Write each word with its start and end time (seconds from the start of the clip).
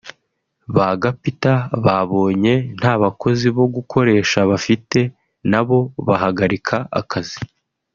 ba 0.75 0.87
gapita 1.01 1.53
babonye 1.85 2.53
nta 2.79 2.93
bakozi 3.01 3.47
bo 3.57 3.65
gukoresha 3.75 4.39
bafite 4.51 4.99
na 5.51 5.61
bo 5.67 5.79
bahagarika 6.07 6.77
akazi 7.01 7.39